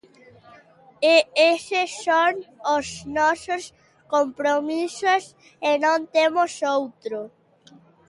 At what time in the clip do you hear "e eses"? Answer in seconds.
1.13-1.89